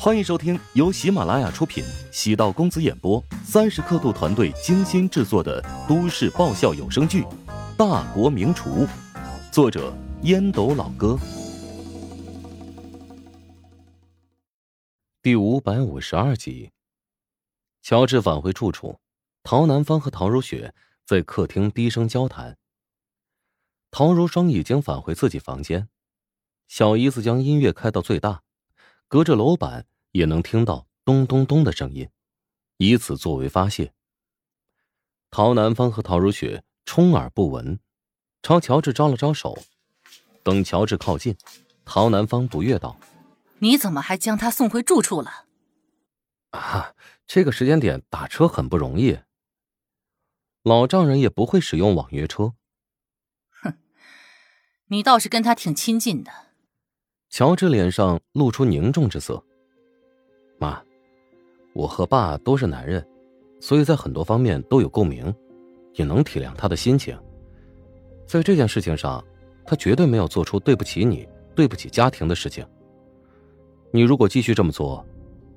[0.00, 7.22] 欢迎收听由喜马拉雅出品、喜道公子演播、三十刻度团队精心制作的都市爆笑有声剧
[7.76, 8.86] 《大国名厨》，
[9.50, 9.92] 作者
[10.22, 11.18] 烟斗老哥，
[15.20, 16.70] 第五百五十二集。
[17.82, 19.00] 乔治返回住处，
[19.42, 20.72] 陶南方和陶如雪
[21.04, 22.56] 在客厅低声交谈。
[23.90, 25.88] 陶如霜已经返回自己房间，
[26.68, 28.42] 小姨子将音乐开到最大。
[29.08, 32.10] 隔着楼板也能听到咚咚咚的声音，
[32.76, 33.94] 以此作为发泄。
[35.30, 37.80] 陶南方和陶如雪充耳不闻，
[38.42, 39.58] 朝乔治招了招手。
[40.42, 41.36] 等乔治靠近，
[41.86, 42.98] 陶南方不悦道
[43.60, 45.46] ：“你怎么还将他送回住处了？”
[46.52, 46.94] 啊，
[47.26, 49.20] 这个时间点打车很不容易。
[50.62, 52.54] 老丈人也不会使用网约车。
[53.62, 53.78] 哼，
[54.88, 56.47] 你倒是跟他挺亲近的。
[57.30, 59.42] 乔治脸上露出凝重之色。
[60.58, 60.82] 妈，
[61.74, 63.06] 我和爸都是男人，
[63.60, 65.32] 所以在很多方面都有共鸣，
[65.94, 67.16] 也能体谅他的心情。
[68.26, 69.24] 在这件事情上，
[69.64, 72.66] 他绝对没有做出对不起你、对不起家庭的事情。
[73.90, 75.04] 你如果继续这么做，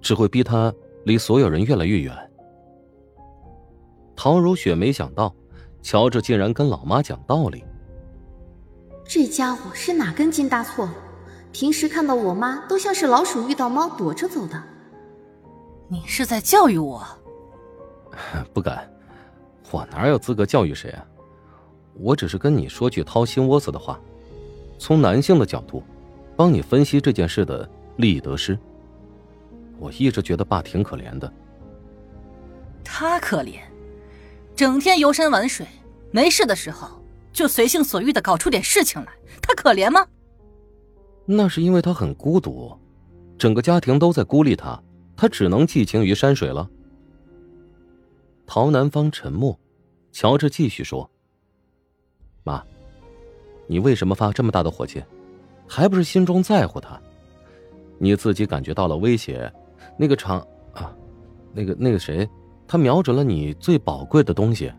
[0.00, 0.72] 只会逼他
[1.04, 2.16] 离所有人越来越远。
[4.14, 5.34] 陶如雪没想到，
[5.82, 7.64] 乔治竟然跟老妈讲道理。
[9.04, 10.94] 这家伙是哪根筋搭错了？
[11.52, 14.62] 平时看到我妈都像是老鼠遇到猫躲着走的。
[15.88, 17.06] 你是在教育我？
[18.52, 18.90] 不敢，
[19.70, 21.04] 我哪有资格教育谁啊？
[21.94, 23.98] 我只是跟你说句掏心窝子的话，
[24.78, 25.82] 从男性的角度，
[26.36, 28.58] 帮你分析这件事的利益得失。
[29.78, 31.32] 我一直觉得爸挺可怜的。
[32.84, 33.60] 他可怜，
[34.54, 35.66] 整天游山玩水，
[36.10, 36.88] 没事的时候
[37.32, 39.08] 就随性所欲的搞出点事情来，
[39.40, 40.06] 他可怜吗？
[41.26, 42.72] 那是因为他很孤独，
[43.36, 44.80] 整个家庭都在孤立他，
[45.16, 46.70] 他只能寄情于山水了。
[48.46, 49.58] 陶南方沉默，
[50.12, 51.10] 乔治继续说
[52.44, 52.62] ：“妈，
[53.66, 55.02] 你为什么发这么大的火气？
[55.66, 57.00] 还不是心中在乎他？
[57.98, 59.52] 你自己感觉到了威胁，
[59.98, 60.38] 那个长
[60.72, 60.94] 啊，
[61.52, 62.28] 那个那个谁，
[62.68, 64.72] 他瞄准了你最宝贵的东西。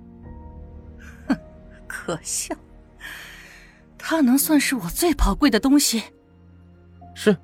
[1.28, 1.36] 哼，
[1.88, 2.56] 可笑，
[3.98, 6.02] 他能算是我最宝贵的东西？”
[7.20, 7.36] 是，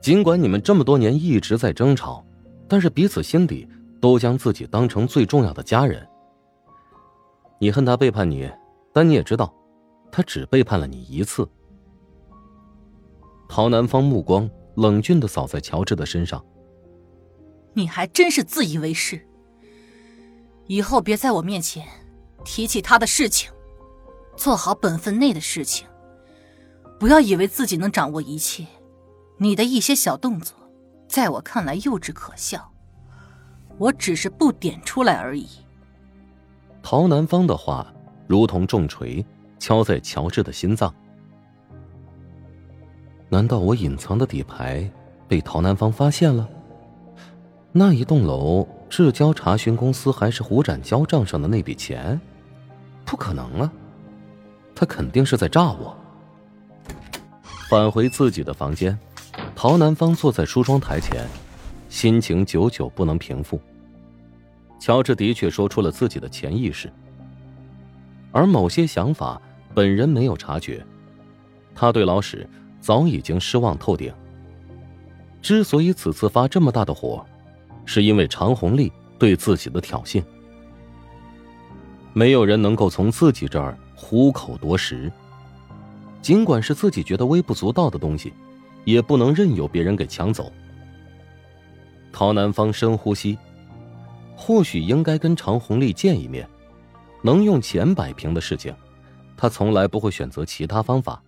[0.00, 2.26] 尽管你们这么多年一直在争吵，
[2.66, 3.68] 但是彼此心底
[4.00, 6.04] 都将自己当成最重要的家人。
[7.60, 8.50] 你恨他背叛你，
[8.92, 9.54] 但你也知道，
[10.10, 11.48] 他只背叛了你一次。
[13.48, 16.44] 陶南方目光冷峻的扫在乔治的身上。
[17.74, 19.24] 你还真是自以为是。
[20.66, 21.86] 以后别在我面前
[22.44, 23.48] 提起他的事情，
[24.36, 25.86] 做好本分内的事情。
[27.02, 28.64] 不要以为自己能掌握一切，
[29.38, 30.56] 你的一些小动作，
[31.08, 32.70] 在我看来幼稚可笑。
[33.76, 35.48] 我只是不点出来而已。
[36.80, 37.92] 陶南方的话
[38.28, 39.26] 如同重锤，
[39.58, 40.94] 敲在乔治的心脏。
[43.28, 44.88] 难道我隐藏的底牌
[45.26, 46.48] 被陶南方发现了？
[47.72, 52.20] 那一栋楼，至交查询公司还是胡展交账上的那笔钱？
[53.04, 53.72] 不可能啊！
[54.72, 55.96] 他肯定是在诈我。
[57.72, 58.98] 返回自己的房间，
[59.56, 61.26] 陶南方坐在梳妆台前，
[61.88, 63.58] 心情久久不能平复。
[64.78, 66.92] 乔治的确说出了自己的潜意识，
[68.30, 69.40] 而某些想法
[69.74, 70.84] 本人没有察觉。
[71.74, 72.46] 他对老史
[72.78, 74.12] 早已经失望透顶。
[75.40, 77.24] 之所以此次发这么大的火，
[77.86, 80.22] 是因为常红丽对自己的挑衅。
[82.12, 85.10] 没有人能够从自己这儿虎口夺食。
[86.22, 88.32] 尽管是自己觉得微不足道的东西，
[88.84, 90.50] 也不能任由别人给抢走。
[92.12, 93.36] 陶南方深呼吸，
[94.36, 96.48] 或许应该跟常红丽见一面。
[97.24, 98.74] 能用钱摆平的事情，
[99.36, 101.22] 他从来不会选择其他方法。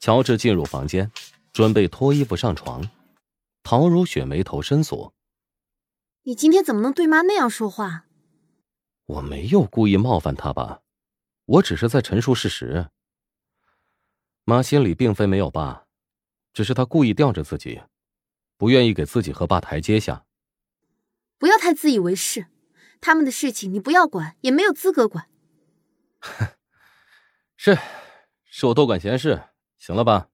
[0.00, 1.10] 乔治进入房间，
[1.52, 2.88] 准备脱衣服上床。
[3.62, 5.14] 陶如雪眉头深锁
[6.24, 8.04] ：“你今天怎么能对妈那样说话？”
[9.06, 10.80] 我没有故意冒犯她吧，
[11.46, 12.88] 我只是在陈述事实。
[14.44, 15.86] 妈心里并非没有爸，
[16.52, 17.80] 只是她故意吊着自己，
[18.58, 20.24] 不愿意给自己和爸台阶下。
[21.38, 22.46] 不要太自以为是，
[23.00, 25.26] 他们的事情你不要管，也没有资格管。
[27.56, 27.78] 是，
[28.44, 29.40] 是我多管闲事，
[29.78, 30.28] 行了吧？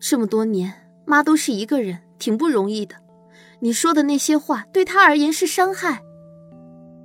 [0.00, 2.96] 这么多年，妈都是一个人，挺不容易的。
[3.60, 6.02] 你说的那些话，对她而言是伤害。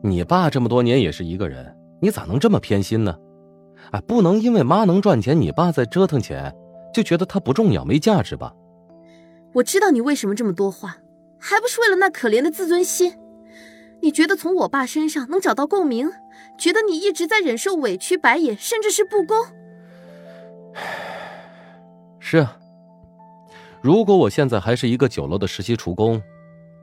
[0.04, 3.20] 你爸这么多年也是一个人，你咋能这么偏心呢？
[3.92, 6.54] 哎，不能因为妈能赚钱，你爸在折腾钱，
[6.94, 8.54] 就觉得他不重要、没价值吧？
[9.54, 10.98] 我知道你为什么这么多话，
[11.40, 13.18] 还不是为了那可怜的自尊心？
[14.02, 16.12] 你觉得从我爸身上能找到共鸣？
[16.58, 19.38] 觉得你一直在忍受委屈、白眼，甚至是不公？
[22.20, 22.58] 是啊。
[23.82, 26.22] 如果我现在还是一个酒楼的实习厨工，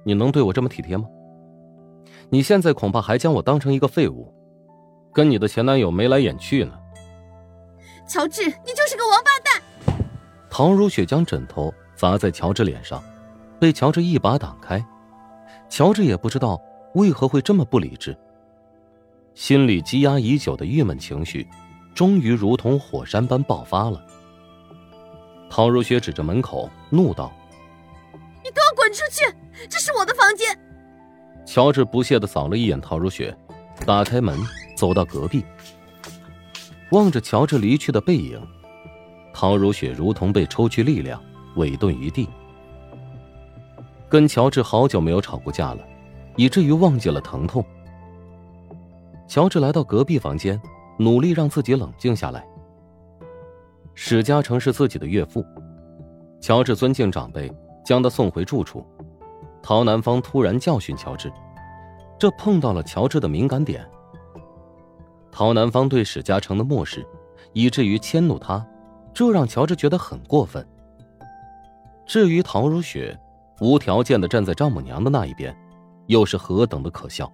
[0.05, 1.05] 你能对我这么体贴吗？
[2.31, 4.33] 你现在恐怕还将我当成一个废物，
[5.13, 6.73] 跟你的前男友眉来眼去呢。
[8.07, 9.63] 乔治，你就是个王八蛋！
[10.51, 13.03] 陶如雪将枕头砸在乔治脸上，
[13.59, 14.85] 被乔治一把挡开。
[15.71, 16.61] 乔治也不知道
[16.95, 18.17] 为何会这么不理智，
[19.35, 21.49] 心里积压已久的郁闷情绪，
[21.95, 24.05] 终于如同火山般爆发了。
[25.49, 27.33] 陶如雪指着门口怒道
[28.45, 29.25] ：“你给我滚出去！
[29.69, 30.59] 这是我的房间！”
[31.47, 33.35] 乔治不屑的扫了一眼陶如雪，
[33.87, 34.39] 打开门
[34.77, 35.45] 走到隔壁，
[36.93, 38.39] 望着乔治离去的背影，
[39.33, 41.19] 陶如雪如同被抽去力量，
[41.57, 42.29] 委顿于地。
[44.11, 45.79] 跟乔治好久没有吵过架了，
[46.37, 47.65] 以至于忘记了疼痛。
[49.27, 50.61] 乔治来到隔壁房间，
[50.99, 52.47] 努力让自己冷静下来。
[53.95, 55.43] 史嘉诚是自己的岳父，
[56.43, 57.51] 乔治尊敬长辈，
[57.87, 58.87] 将他送回住处。
[59.63, 61.33] 陶南方突然教训乔治，
[62.19, 63.83] 这碰到了乔治的敏感点。
[65.33, 67.05] 陶南方对史嘉诚的漠视，
[67.55, 68.65] 以至于迁怒他，
[69.15, 70.65] 这让乔治觉得很过分。
[72.07, 73.19] 至于陶如雪，
[73.59, 75.57] 无条件的站在丈母娘的那一边，
[76.07, 77.33] 又是何等的可笑。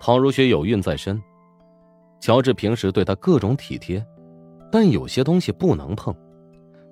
[0.00, 1.22] 陶如雪有孕在身，
[2.18, 4.04] 乔治平时对她各种体贴，
[4.72, 6.12] 但有些东西不能碰，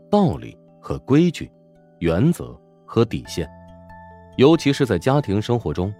[0.09, 1.51] 道理和规矩，
[1.99, 3.51] 原则和底线。
[4.37, 5.93] 尤其是在家庭生活中，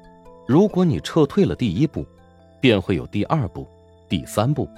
[0.47, 2.07] 如果你撤退了第一步，
[2.61, 3.67] 便会有第二步、
[4.13, 4.69] 第三步。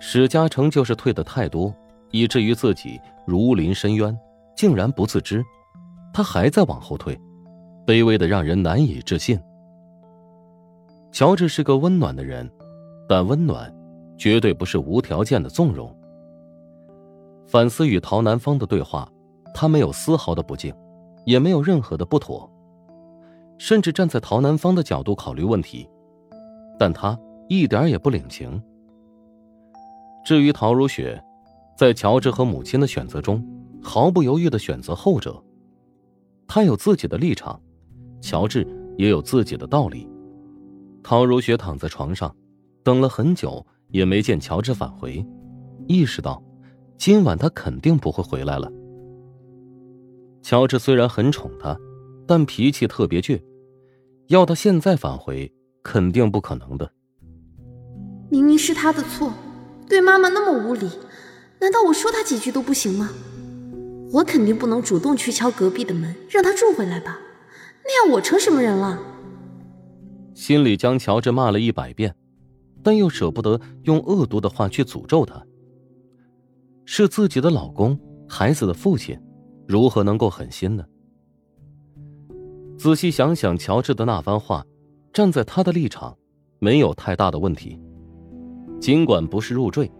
[0.00, 1.72] 史嘉诚就是退的太多，
[2.10, 4.18] 以至于自己如临深渊，
[4.56, 5.44] 竟然不自知。
[6.12, 7.16] 他还在往后退，
[7.86, 9.40] 卑微的让人难以置信。
[11.12, 12.50] 乔治是个温暖的人，
[13.08, 13.72] 但温暖
[14.18, 15.96] 绝对不是无条件的纵容。
[17.46, 19.08] 反思与陶南方的对话，
[19.54, 20.74] 他没有丝毫的不敬，
[21.24, 22.50] 也没有任何的不妥。
[23.56, 25.88] 甚至站在陶南方的角度考虑问题，
[26.76, 27.16] 但他
[27.48, 28.60] 一点也不领情。
[30.24, 31.22] 至于陶如雪，
[31.76, 33.44] 在乔治和母亲的选择中，
[33.82, 35.42] 毫不犹豫的选择后者。
[36.46, 37.60] 他有自己的立场，
[38.20, 38.66] 乔治
[38.98, 40.08] 也有自己的道理。
[41.02, 42.34] 陶如雪躺在床上，
[42.82, 45.24] 等了很久也没见乔治返回，
[45.86, 46.42] 意识到
[46.98, 48.70] 今晚他肯定不会回来了。
[50.42, 51.78] 乔治虽然很宠她，
[52.26, 53.40] 但脾气特别倔。
[54.28, 55.52] 要他现在返回，
[55.82, 56.90] 肯定不可能的。
[58.30, 59.32] 明明是他的错，
[59.90, 60.88] 对妈妈那么无礼，
[61.58, 63.10] 难道我说他几句都不行吗？
[64.12, 67.18] 我肯定不能主动去敲隔壁的门，让他住回来吧？
[67.84, 68.96] 那样我成什么人了？
[70.32, 72.14] 心里将乔治骂了一百遍，
[72.84, 75.44] 但又舍不得用恶毒的话去诅咒他。
[76.84, 77.98] 是自己的老公，
[78.28, 79.20] 孩子的父亲，
[79.66, 80.84] 如何能够狠心呢？
[82.78, 84.64] 仔细想想，乔治的那番话，
[85.12, 86.16] 站在他的立场，
[86.60, 87.76] 没有太大的问题。
[88.80, 89.90] 尽管不是入赘，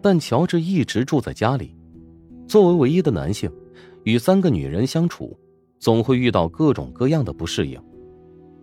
[0.00, 1.76] 但乔治一直住在家里，
[2.48, 3.52] 作为唯一的男性，
[4.04, 5.38] 与三个女人相处，
[5.78, 7.78] 总会遇到各种各样的不适应。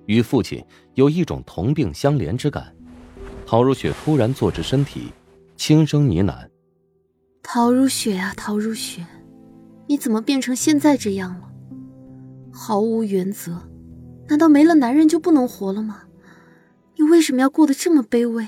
[0.07, 0.63] 与父亲
[0.95, 2.75] 有一种同病相怜之感。
[3.45, 5.11] 陶如雪突然坐直身体，
[5.55, 6.47] 轻声呢喃
[7.43, 9.05] ：“陶如雪啊，陶如雪，
[9.87, 11.49] 你怎么变成现在这样了？”
[12.51, 13.69] 毫无原则，
[14.27, 16.03] 难道没了男人就不能活了吗？
[16.97, 18.47] 你为什么要过得这么卑微？